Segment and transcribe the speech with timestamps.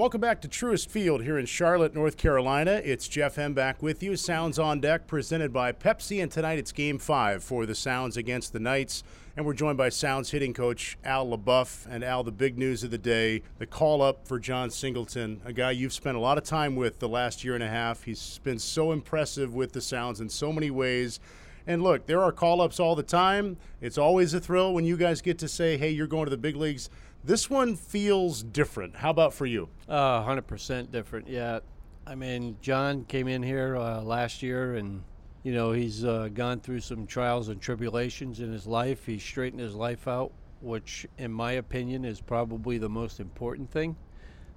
[0.00, 2.80] Welcome back to Truist Field here in Charlotte, North Carolina.
[2.82, 4.16] It's Jeff Hem back with you.
[4.16, 8.54] Sounds on deck presented by Pepsi, and tonight it's game five for the Sounds against
[8.54, 9.02] the Knights.
[9.36, 11.86] And we're joined by Sounds hitting coach Al LeBoeuf.
[11.86, 15.52] And Al, the big news of the day the call up for Jon Singleton, a
[15.52, 18.04] guy you've spent a lot of time with the last year and a half.
[18.04, 21.20] He's been so impressive with the Sounds in so many ways.
[21.66, 23.58] And look, there are call ups all the time.
[23.82, 26.38] It's always a thrill when you guys get to say, hey, you're going to the
[26.38, 26.88] big leagues.
[27.22, 28.96] This one feels different.
[28.96, 29.68] How about for you?
[29.88, 31.60] Uh, 100% different, yeah.
[32.06, 35.02] I mean, Jon came in here uh, last year and,
[35.42, 39.04] you know, he's uh, gone through some trials and tribulations in his life.
[39.04, 40.32] He's straightened his life out,
[40.62, 43.96] which, in my opinion, is probably the most important thing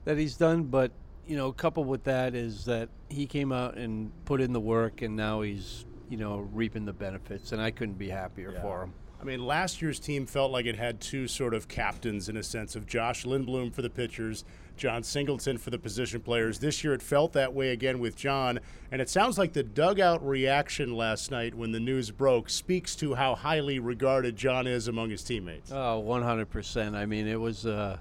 [0.06, 0.64] that he's done.
[0.64, 0.92] But,
[1.28, 5.02] you know, coupled with that is that he came out and put in the work
[5.02, 7.52] and now he's, you know, reaping the benefits.
[7.52, 8.62] And I couldn't be happier Yeah.
[8.62, 8.94] for him.
[9.24, 12.44] I mean, last year's team felt like it had two sort of captains in a
[12.44, 14.44] sense of Josh Lindblom for the pitchers,
[14.76, 16.60] Jon Singleton for the position players.
[16.60, 18.60] This year it felt that way again with Jon,
[18.92, 23.14] and it sounds like the dugout reaction last night when the news broke speaks to
[23.14, 25.72] how highly regarded Jon is among his teammates.
[25.72, 26.94] Oh, 100%.
[26.94, 28.00] I mean, it was, uh,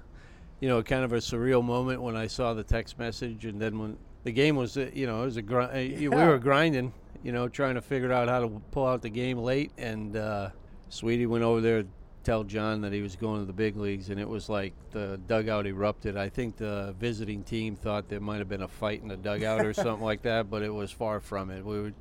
[0.59, 3.79] you know, kind of a surreal moment when I saw the text message, and then
[3.79, 3.95] when
[4.25, 6.91] the game was, uh, you know, it was a gr- uh, we were grinding,
[7.23, 10.49] you know, trying to figure out how to pull out the game late, and uh,
[10.93, 11.89] Sweetie went over there to
[12.23, 15.19] tell Jon that he was going to the big leagues, and it was like the
[15.27, 16.15] dugout erupted.
[16.15, 19.65] I think the visiting team thought there might have been a fight in the dugout
[19.65, 21.65] or something like that, but it was far from it.
[21.65, 21.93] We were,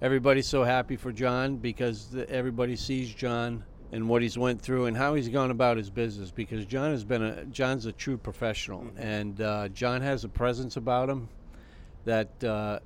[0.00, 4.86] everybody's so happy for Jon because the, everybody sees Jon and what he's went through
[4.86, 8.18] and how he's gone about his business because Jon has been a Jon's a true
[8.18, 11.28] professional and uh, Jon has a presence about him
[12.04, 12.80] that uh,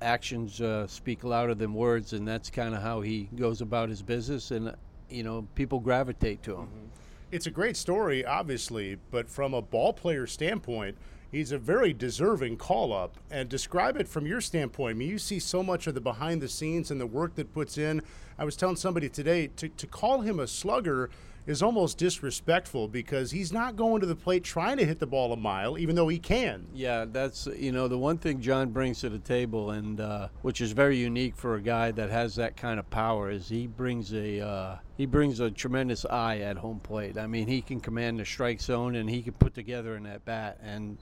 [0.00, 4.00] actions uh, speak louder than words and that's kind of how he goes about his
[4.00, 4.74] business and
[5.08, 6.66] you know people gravitate to him.
[6.66, 6.86] Mm-hmm.
[7.32, 10.96] It's a great story, obviously, but from a ball player standpoint,
[11.32, 13.16] he's a very deserving call up.
[13.28, 14.94] And describe it from your standpoint.
[14.94, 17.52] I mean, you see so much of the behind the scenes and the work that
[17.52, 18.02] puts in.
[18.38, 21.10] I was telling somebody today to, to call him a slugger
[21.46, 25.32] is almost disrespectful because he's not going to the plate trying to hit the ball
[25.32, 26.66] a mile, even though he can.
[26.72, 30.60] Yeah, that's you know the one thing Jon brings to the table, and uh, which
[30.60, 34.12] is very unique for a guy that has that kind of power, is he brings
[34.14, 37.18] a uh, he brings a tremendous eye at home plate.
[37.18, 40.24] I mean, he can command the strike zone, and he can put together in that
[40.24, 40.58] bat.
[40.62, 40.98] And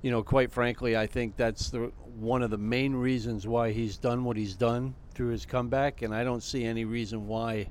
[0.00, 3.98] you know, quite frankly, I think that's the one of the main reasons why he's
[3.98, 7.68] done what he's done through his comeback, and I don't see any reason why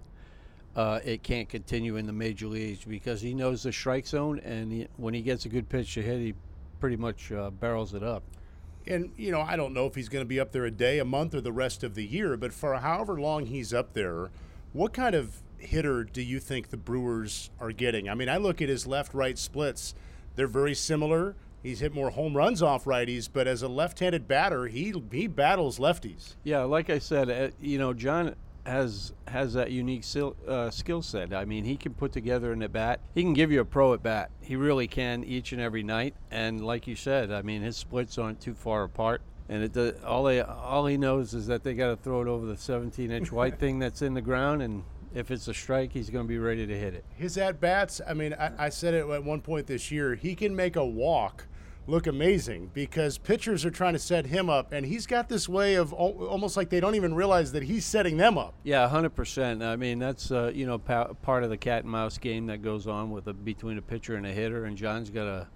[0.75, 4.71] uh, it can't continue in the major leagues because he knows the strike zone, and
[4.71, 6.33] he, when he gets a good pitch to hit, he
[6.79, 8.23] pretty much uh, barrels it up.
[8.87, 10.99] And, you know, I don't know if he's going to be up there a day,
[10.99, 14.31] a month, or the rest of the year, but for however long he's up there,
[14.73, 18.09] what kind of hitter do you think the Brewers are getting?
[18.09, 19.93] I mean, I look at his left right splits,
[20.35, 21.35] they're very similar.
[21.61, 25.27] He's hit more home runs off righties, but as a left handed batter, he, he
[25.27, 26.35] battles lefties.
[26.43, 28.35] Yeah, like I said, uh, you know, Jon
[28.65, 31.33] has has that unique sil- uh, skill set.
[31.33, 32.99] I mean, he can put together an at bat.
[33.13, 34.31] He can give you a pro at bat.
[34.41, 36.15] He really can each and every night.
[36.29, 39.21] And like you said, I mean, his splits aren't too far apart.
[39.49, 42.27] And it does, all they all he knows is that they got to throw it
[42.27, 44.83] over the 17-inch white thing that's in the ground, and
[45.13, 47.03] if it's a strike, he's going to be ready to hit it.
[47.17, 50.35] His at bats, I mean, I, I said it at one point this year, he
[50.35, 51.47] can make a walk
[51.87, 55.75] look amazing because pitchers are trying to set him up, and he's got this way
[55.75, 58.53] of almost like they don't even realize that he's setting them up.
[58.63, 59.63] Yeah, hundred percent.
[59.63, 62.61] I mean, that's uh, you know pa- part of the cat and mouse game that
[62.61, 65.47] goes on with a, between a pitcher and a hitter, and Jon's got a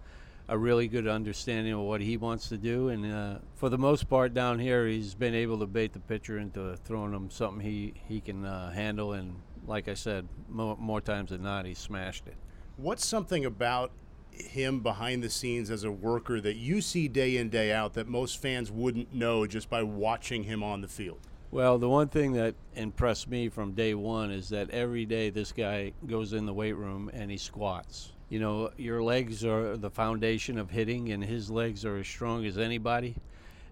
[0.47, 4.07] a really good understanding of what he wants to do, and uh, for the most
[4.07, 7.94] part down here, he's been able to bait the pitcher into throwing him something he
[8.07, 9.36] he can uh, handle, and
[9.68, 12.36] like I said, more, more times than not, he smashed it.
[12.78, 13.92] What's something about
[14.41, 18.07] him behind the scenes as a worker that you see day in, day out that
[18.07, 21.19] most fans wouldn't know just by watching him on the field?
[21.51, 25.51] Well, the one thing that impressed me from day one is that every day this
[25.51, 28.12] guy goes in the weight room and he squats.
[28.29, 32.45] You know, your legs are the foundation of hitting, and his legs are as strong
[32.45, 33.15] as anybody.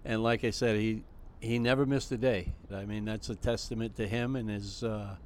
[0.04, 1.02] And like I said, he
[1.40, 2.54] he never missed a day.
[2.72, 5.16] I mean, that's a testament to him and his, uh,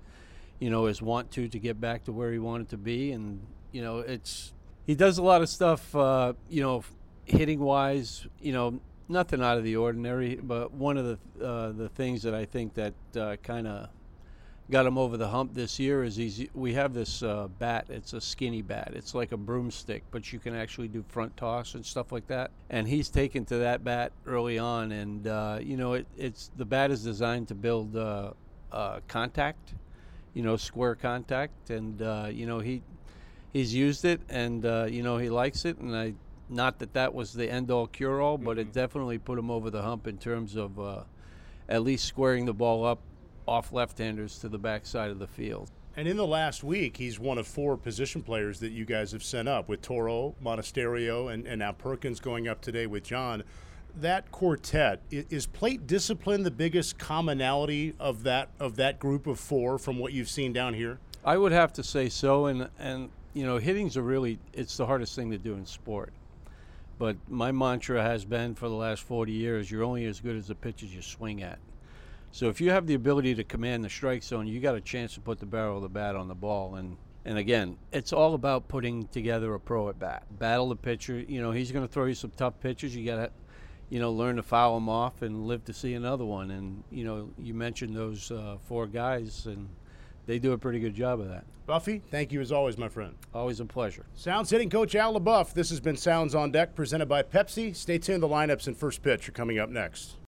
[0.58, 3.12] you know, his want to to get back to where he wanted to be.
[3.12, 4.52] And you know, it's
[4.88, 5.94] he does a lot of stuff.
[5.94, 6.82] Uh, you know,
[7.26, 10.36] hitting wise, you know, nothing out of the ordinary.
[10.36, 13.90] But one of the uh, the things that I think that uh, kind of
[14.70, 17.84] got him over the hump this year is he's we have this uh, bat.
[17.90, 18.92] It's a skinny bat.
[18.94, 22.50] It's like a broomstick, but you can actually do front toss and stuff like that.
[22.70, 26.64] And he's taken to that bat early on, and uh, you know it, it's the
[26.64, 28.32] bat is designed to build uh,
[29.06, 29.74] contact,
[30.32, 32.00] you know, square contact, and
[32.34, 32.80] you know he
[33.52, 36.14] he's used it, and uh, you know he likes it, and I
[36.48, 39.70] not that that was the end all cure all, but it definitely put him over
[39.70, 41.02] the hump in terms of uh,
[41.68, 43.00] at least squaring the ball up
[43.46, 45.70] off left handers to the backside of the field.
[45.96, 49.24] And in the last week, he's one of four position players that you guys have
[49.24, 53.42] sent up with Toro, Monasterio, and, and now Perkins going up today with Jon.
[53.96, 59.76] That quartet is plate discipline the biggest commonality of that of that group of four
[59.76, 61.00] from what you've seen down here.
[61.24, 64.86] I would have to say so, and and you know, hitting's a really it's the
[64.86, 66.12] hardest thing to do in sport.
[66.98, 70.48] But my mantra has been for the last 40 years: you're only as good as
[70.48, 71.58] the pitches you swing at.
[72.30, 75.14] So if you have the ability to command the strike zone, you got a chance
[75.14, 76.74] to put the barrel of the bat on the ball.
[76.74, 80.24] And and again, it's all about putting together a pro at bat.
[80.38, 81.20] Battle the pitcher.
[81.20, 82.96] You know, he's going to throw you some tough pitches.
[82.96, 83.30] You got to,
[83.90, 86.50] you know, learn to foul him off and live to see another one.
[86.50, 89.68] And you know, you mentioned those uh, four guys, and
[90.28, 91.44] they do a pretty good job of that.
[91.66, 93.14] Buffy, thank you as always, my friend.
[93.34, 94.04] Always a pleasure.
[94.14, 95.54] Sounds hitting coach Al LeBoeuf.
[95.54, 97.74] This has been Sounds on Deck presented by Pepsi.
[97.74, 98.22] Stay tuned.
[98.22, 100.18] The lineups and first pitch are coming up next.